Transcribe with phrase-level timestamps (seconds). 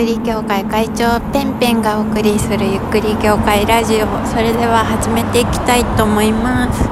[0.00, 4.06] くり協会会長ペンペンがお送りするゆっくり協会ラジオ。
[4.24, 6.88] それでは始めていきたいと思います。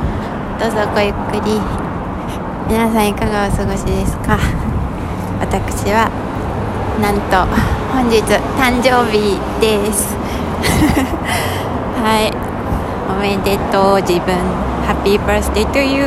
[0.60, 1.56] どうぞごゆっくり。
[2.68, 4.36] 皆さんいかがお過ごしですか？
[5.40, 6.12] 私は
[7.00, 7.48] なんと
[7.96, 8.20] 本日
[8.60, 10.12] 誕生日です。
[12.04, 12.30] はい。
[13.08, 14.36] おめでとう自分。
[14.84, 16.04] ハッピーバースデー to you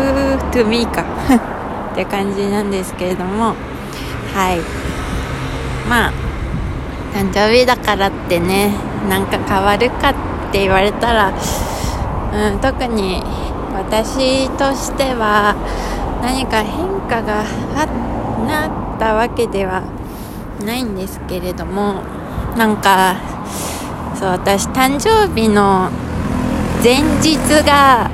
[0.52, 1.02] to me か。
[1.94, 3.56] って感じなんですけれども。
[4.36, 4.62] はい。
[5.90, 6.31] まあ
[7.14, 8.74] 誕生日だからってね
[9.10, 10.14] なんか変わるかっ
[10.52, 13.22] て言われたら、うん、特に
[13.74, 15.56] 私としては
[16.22, 17.44] 何か変化が
[17.76, 19.84] あったわけでは
[20.64, 22.04] ないんですけれども
[22.58, 23.16] なんか
[24.16, 25.90] そう私誕生日の
[26.84, 28.10] 前日が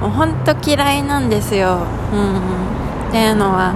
[0.00, 3.74] もうほんと嫌いなんですよ、うん、っていうのは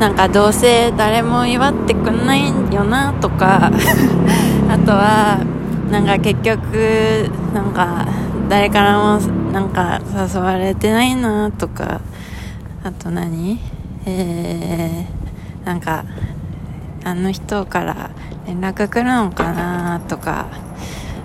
[0.00, 3.70] なんかどうせ誰も祝ってくんないよなとか
[4.70, 5.44] あとは
[5.90, 8.06] なんか結局なんか
[8.48, 9.20] 誰からも
[9.52, 10.00] なんか
[10.34, 12.00] 誘われてないなとか
[12.82, 13.60] あと何？
[14.06, 16.04] えー、なんか
[17.04, 18.08] あの人から
[18.46, 20.46] 連絡来るのかなとか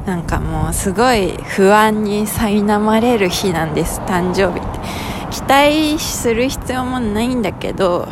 [0.05, 5.15] なんかもうすごい不安に苛まれる日なんです誕生日って。
[5.35, 8.07] 期待する必要もないんだけど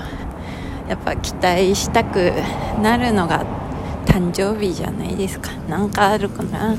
[0.94, 2.32] やっぱ期待したく
[2.80, 3.44] なるのが
[4.06, 5.50] 誕生日じゃないですか。
[5.68, 6.76] 何かあるかな。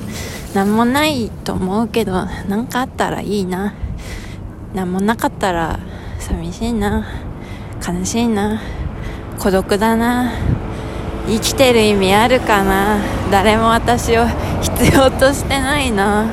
[0.55, 3.75] 何もないと思うけど何かあったらいいな。
[4.73, 5.81] 何もなかったら
[6.21, 7.05] 寂しいな。
[7.85, 8.63] 悲しいな。
[9.41, 10.31] 孤独だな。
[11.27, 12.99] 生きてる意味あるかな。
[13.33, 14.29] 誰も私を
[14.63, 16.31] 必要としてないな。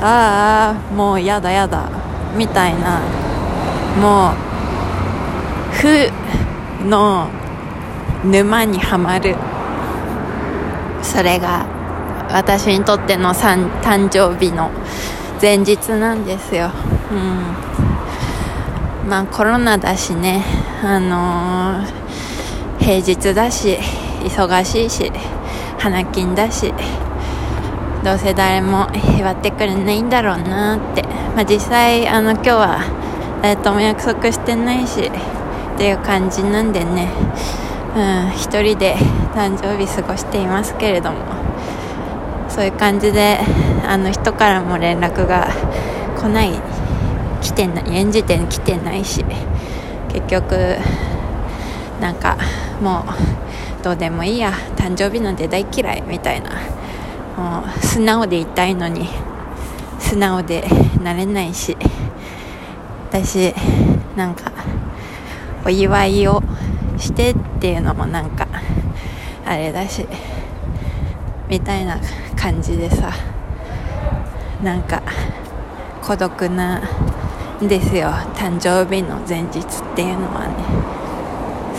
[0.00, 1.90] ああもうやだやだ。
[2.34, 3.02] みたいな。
[4.00, 4.34] もう
[6.88, 7.28] の
[8.24, 9.36] 沼にはまる。
[11.02, 11.66] それが
[12.30, 14.70] 私にとっての誕生日の
[15.40, 16.70] 前日なんですよ、
[17.10, 17.14] う
[19.06, 20.44] ん、まあコロナだしね。
[20.82, 23.78] あのー、平日だし
[24.22, 25.12] 忙しいし
[25.78, 26.72] 花金だし
[28.02, 28.86] どうせ誰も
[29.18, 31.02] 祝ってくれないんだろうなって、
[31.34, 35.10] まあ、実際あの今日は誰とも約束してないし
[35.80, 37.08] っていう感じなんでね、
[37.96, 38.96] うん、一人で
[39.32, 41.18] 誕生日過ごしていますけれども。
[42.50, 43.38] そういう感じで
[43.86, 45.48] あの人からも連絡が
[46.18, 46.52] 来ない。
[47.40, 49.24] 来てない現時点来てないし。
[50.12, 50.76] 結局
[51.98, 52.36] なんか
[52.82, 53.06] も
[53.80, 56.50] うどうでもいいや誕生日なんて大嫌いみたいな。
[57.38, 59.08] もう素直でいたいのに
[59.98, 60.62] 素直で
[61.02, 61.74] なれないし。
[63.10, 63.52] 私
[64.14, 64.49] なんか
[65.64, 66.42] お祝いを
[66.98, 68.46] してっていうのもなんか
[69.44, 70.06] あれだし
[71.48, 71.98] みたいな
[72.36, 73.12] 感じでさ
[74.62, 75.02] なんか
[76.02, 76.80] 孤独な
[77.60, 78.08] んですよ。
[78.34, 79.62] 誕生日の前日っ
[79.94, 80.54] ていうのはね。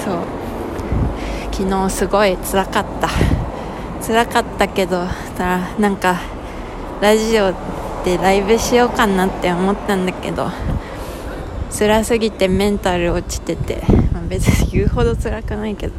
[0.03, 0.41] そう。
[1.52, 3.09] 昨日すごい辛かった。
[4.06, 5.06] 辛かったけど
[5.38, 6.20] たらなんか
[7.02, 7.53] ラジオ
[8.03, 10.50] でライブしようかなって思ったんだけど
[11.72, 13.82] 辛すぎてメンタル落ちてて、
[14.14, 15.94] まあ、別に言うほど辛くないけど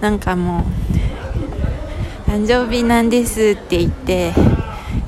[0.00, 0.64] なんかも
[2.26, 4.32] う誕生日なんですって言って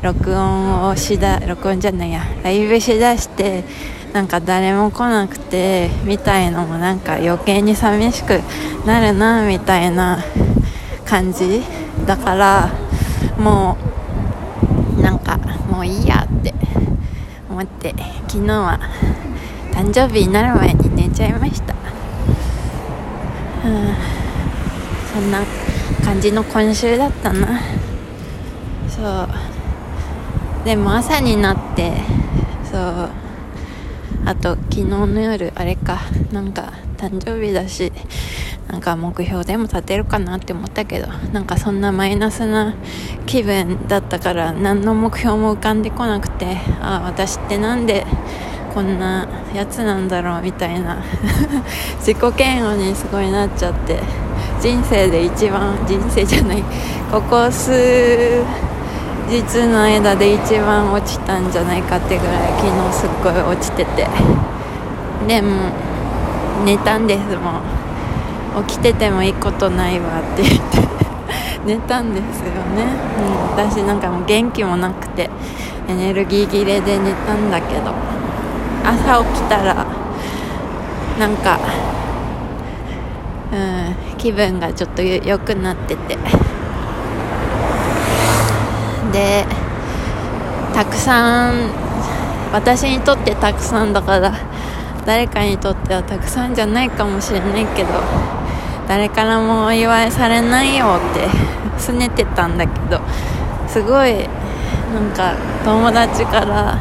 [0.03, 3.65] 録音をしだ録音じゃないやライブしだして
[4.13, 8.41] なんか誰も来なくてみたいのもなんか余計に寂しく
[8.87, 10.25] なるなみたいな
[11.05, 11.63] 感じ。
[12.07, 12.71] だから
[13.39, 13.77] も
[14.97, 15.37] うなんか
[15.71, 16.55] もういいやって
[17.51, 17.95] 思って
[18.29, 18.81] 昨日は
[19.79, 21.73] 誕生日になる前に寝ちゃいました。
[25.13, 25.41] そんな
[26.05, 27.61] 感じの今週だったな。
[28.89, 30.65] そう。
[30.65, 31.93] でも朝になって
[32.69, 33.11] そう。
[34.25, 36.01] あと昨日の夜あれか。
[36.33, 37.93] なんか誕生日だし
[38.67, 42.75] なんか目標でも立てるかなって思ったけどなんかそんなマイナスな
[43.27, 48.05] 気分だったから何の目標も浮かんでこなくてああ私ってなんで
[48.79, 51.03] こんなやつなんだろうみたいな。
[51.99, 53.99] 自己嫌悪にすごいなっちゃって。
[54.61, 56.63] 人生で一番人生じゃない。
[57.11, 58.41] ここ数
[59.29, 64.07] 日の間で一番落ちたんじゃないかってぐらい昨日すっごい落ちてて。
[65.27, 65.49] でも
[66.65, 67.59] 寝たんですも
[68.61, 70.79] う起きててもいいことないわって言って。
[71.67, 72.85] 寝たんですよね、
[73.57, 75.29] うん、私なんかもう元気もなくて
[75.89, 78.18] エネルギー切れで寝たんだけど。
[78.89, 79.87] 朝起きたら
[81.19, 81.59] なんか
[83.53, 86.17] うん気分がちょっと良くなってて。
[89.13, 89.47] で
[90.75, 91.71] たくさん
[92.53, 94.33] 私にとってたくさんだから
[95.07, 97.89] 誰かにとってはたくさんじゃないかもしれないけど
[98.87, 101.27] 誰からもお祝いされないよって
[101.79, 103.01] 拗ねてたんだけど
[103.67, 104.29] すごい
[104.93, 106.79] なんか友達から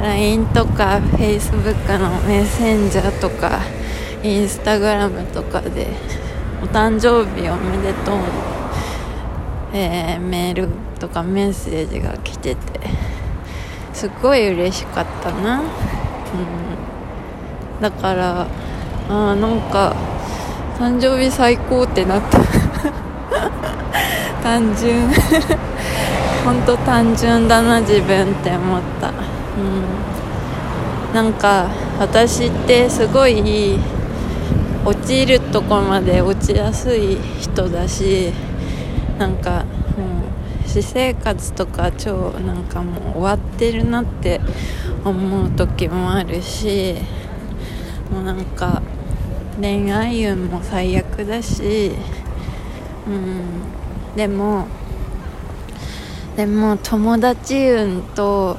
[0.00, 3.60] LINE とか Facebook のメッセンジャーとか
[4.22, 5.88] インスタグラムとかで
[6.62, 8.16] お誕生日おめでとう、
[9.72, 10.68] えー、メール
[10.98, 12.80] とかメッセージが来てて
[13.92, 15.64] すごい嬉しかったな、う
[17.78, 18.46] ん、だから
[19.08, 19.94] あなんか
[20.78, 22.40] 誕生日最高ってなった。
[24.42, 25.08] 単純。
[26.44, 29.12] 本当単純だな自分って思った、
[29.58, 33.78] うん、なんか私ってすごい
[34.84, 38.32] 落ちるとこまで落ちやすい人だし
[39.18, 39.64] なんか
[39.96, 44.40] もう私生活とか超なんかもう終わってるなって
[45.04, 46.96] 思う時もあるし
[48.10, 48.82] もうなんか
[49.60, 51.92] 恋愛運も最悪だし
[53.06, 54.16] うん。
[54.16, 54.66] でも
[56.36, 58.56] でも友達運と、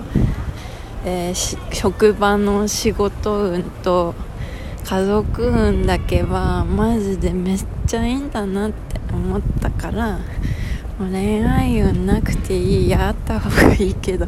[1.05, 4.15] えー、職場の仕事運と
[4.83, 10.17] 家族運だけはマジでめっちゃいいんだなって思ったから
[10.99, 14.27] もう恋愛運なくていいやあった方がいいけど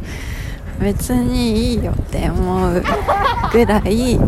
[0.80, 2.84] 別にいいよって思う
[3.52, 4.20] ぐらい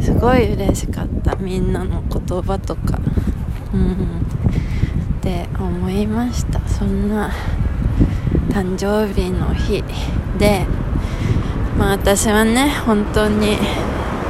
[0.00, 2.98] すごい嬉しかったみんなの言葉とか。
[3.74, 3.92] うん。
[5.18, 6.60] って思いました。
[6.68, 7.30] そんな
[8.50, 9.82] 誕生日の日
[10.38, 10.64] で
[11.78, 13.56] まあ私はね本当に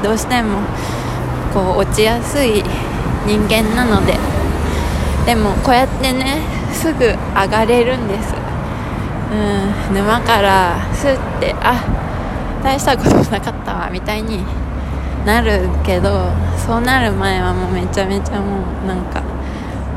[0.03, 0.59] どうしても
[1.53, 2.63] こう落ちやすい
[3.27, 4.15] 人間なので
[5.25, 6.39] でもこうやってね
[6.73, 8.35] すぐ上がれるんです。
[9.33, 11.83] うん沼からスッてあ
[12.63, 14.45] 大したことなかったわみたいに
[15.25, 19.21] なるけどそうなる前はもうめちゃめちゃもうなんか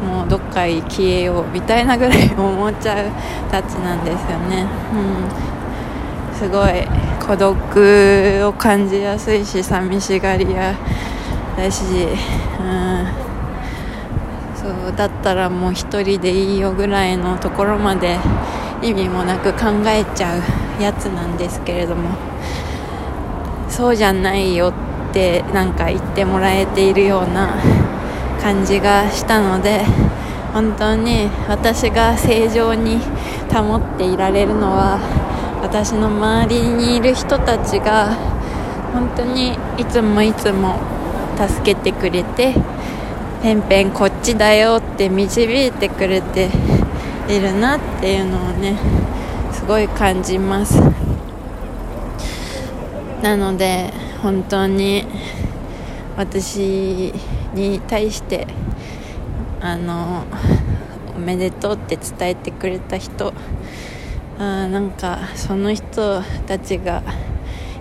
[0.03, 3.11] もうどっかへ消えようみたいなぐらい思っちゃう
[3.51, 4.65] たちなんですよね。
[4.93, 6.87] うんすごい
[7.29, 7.53] 孤独
[8.47, 10.75] を感じやすいし寂しがり屋
[11.55, 13.07] だし、うん、
[14.55, 18.17] そうだったらもう1人でいいよぐらいのところまで
[18.81, 22.17] 意味もなく考えちゃうやつなんですけれども
[23.69, 24.73] そうじゃないよ
[25.09, 27.61] ってなんか言ってもらえているような
[28.41, 29.83] 感じがしたので
[30.51, 32.97] 本当に私が正常に
[33.53, 35.18] 保っていられるのは
[35.61, 38.15] 私の周りにいる人たちが
[38.93, 40.79] 本当にいつもいつも
[41.37, 42.55] 助けてくれて
[43.43, 46.49] ペンペンこっちだよって導いてくれて
[47.29, 48.77] いるなっていうのをね
[49.53, 50.81] すごい感じます。
[53.21, 53.91] なので
[54.21, 55.05] 本当に
[56.17, 57.13] 私
[57.53, 58.47] に対して
[59.61, 60.23] あの
[61.15, 63.33] おめでとうって伝えてくれた人
[64.41, 67.03] あなんかその人たちが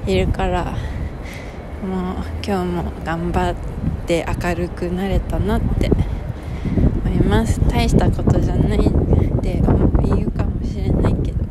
[0.09, 0.75] いるからもう
[2.45, 3.55] 今日も頑張っ
[4.09, 5.89] て明るくなれたなって
[7.07, 7.61] 思います。
[7.69, 9.63] 大したことじゃないって
[10.03, 11.45] 言うかもしれないけど。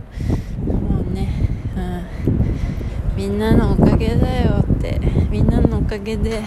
[0.74, 1.30] もうね、
[1.78, 5.00] うん、みんなのおかげだよって
[5.32, 6.42] みんなのおかげで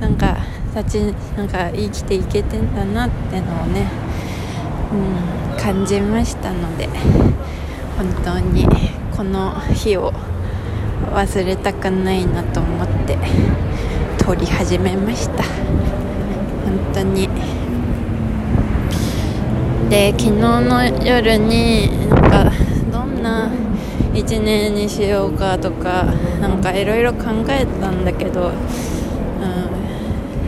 [0.00, 0.38] なんか
[0.74, 3.86] 立ちなんか生きていけてんだなってのをね、
[5.54, 6.88] うん、感じましたので。
[7.98, 8.64] 本当に
[9.16, 10.12] この日を
[11.12, 13.18] 忘れたくないなと思って
[14.18, 15.42] 撮り始めました。
[15.42, 17.28] 本当に。
[19.90, 22.52] で昨日の夜になんか
[22.92, 23.50] どんな
[24.12, 26.04] 1年にしようかとか
[26.40, 28.52] なんかいろいろ考えたんだけど、うん、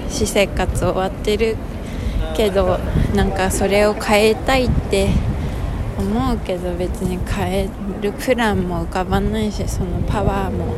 [0.08, 1.56] 私生活終わってる
[2.36, 2.78] けど
[3.16, 5.08] なんかそれを変えたいって
[6.00, 7.68] 思うけど別に変え
[8.00, 10.74] るプランも浮かばないしそのパワーも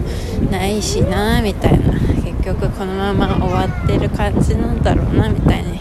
[0.51, 5.81] ないしなみたいな結局このまま終わってる感じなんだろうなみたいに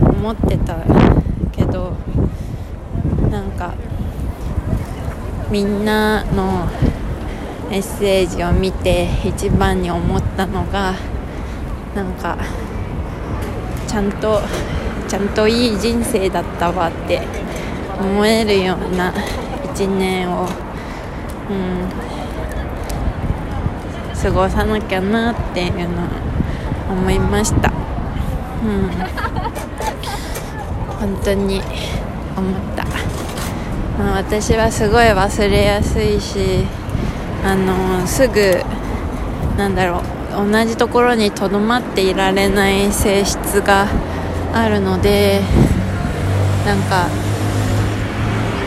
[0.00, 0.76] 思ってた
[1.52, 1.96] けど
[3.30, 3.74] なんか
[5.50, 6.66] みんなの
[7.70, 10.94] メッセージを見て一番に思ったのが
[11.94, 12.38] なんか
[13.86, 14.40] ちゃんと
[15.08, 17.22] ちゃんといい人生だったわって
[18.00, 19.12] 思えるような
[19.74, 21.88] 1年を、うん、
[24.20, 26.06] 過ごさなきゃなっていうのを
[26.92, 27.72] 思いました、
[28.62, 28.88] うん、
[30.98, 31.60] 本当に
[32.36, 32.88] 思った。
[33.98, 36.64] まあ、私はすごい忘れやすいし
[37.44, 38.62] あのすぐ
[39.56, 40.02] なんだろ
[40.40, 43.88] う同じところにとどまっていられない性質が
[44.54, 45.40] あるので
[46.64, 47.08] なんか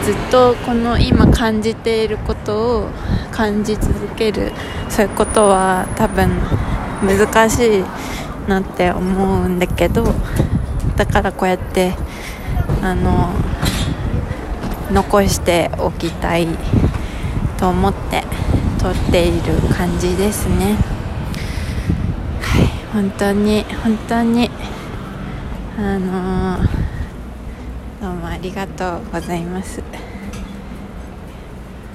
[0.03, 2.89] ずっとこの今感じていることを
[3.31, 4.51] 感じ続ける
[4.89, 6.29] そういうことは多分
[7.01, 7.84] 難しい
[8.48, 10.03] なって思うんだけど
[10.96, 11.93] だからこうやって
[12.81, 13.29] あの
[14.91, 16.48] 残しておきたい
[17.58, 18.24] と思って
[18.79, 20.75] 撮っている感じですね。
[22.91, 24.50] 本当に本当に
[25.77, 26.71] あのー、
[28.41, 29.81] りがとうございます。
[29.81, 29.83] っ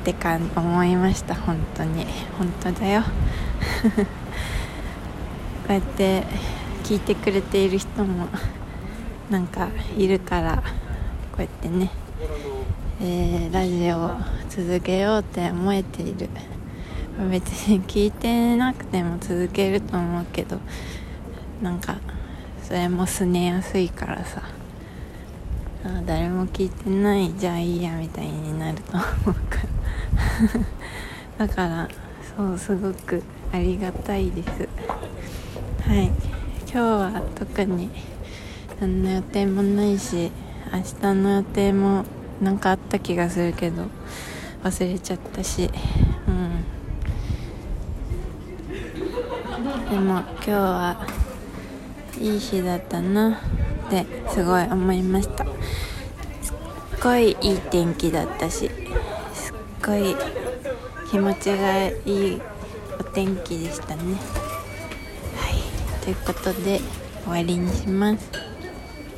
[0.05, 2.07] てか思いました本当に。
[2.39, 3.03] 本当だよ。
[5.67, 6.23] こうやって
[6.85, 8.29] 聞いてくれている人も
[9.29, 10.63] なんかいるから
[11.33, 11.91] こうやってね、
[13.01, 14.11] えー、ラジオを
[14.49, 16.29] 続けようって思えている。
[17.31, 20.61] 別に聞いてなくても続けると思うけど
[21.63, 21.97] なんか
[22.63, 24.43] それもすねやすいからさ。
[25.85, 28.93] あ誰も聞いてないじゃあいいやみたいになると。
[28.93, 29.59] 思うか
[31.39, 31.89] らだから
[32.37, 34.69] そうすごくありがたいです。
[35.89, 36.07] はい。
[36.07, 37.91] 今日は特に
[38.81, 40.31] 何の予定もないし
[40.73, 42.05] 明日の予定も
[42.41, 43.87] なんかあった気がするけど
[44.65, 45.71] 忘れちゃったし。
[46.29, 46.65] うん。
[49.91, 51.07] でも今日は
[52.21, 53.41] いい日だったな。
[53.87, 55.45] ってすごい思いました。
[56.43, 56.57] すっ
[57.03, 58.71] ごいいい天気だったし
[59.33, 60.17] すっごい
[61.11, 62.41] 気持ちがいい
[62.99, 64.15] お天気でしたね。
[65.37, 66.05] はい。
[66.05, 66.81] ということで
[67.25, 68.46] 終わりにします。